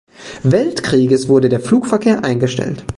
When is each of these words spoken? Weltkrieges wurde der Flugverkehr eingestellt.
Weltkrieges 0.41 1.27
wurde 1.27 1.47
der 1.47 1.59
Flugverkehr 1.59 2.25
eingestellt. 2.25 2.87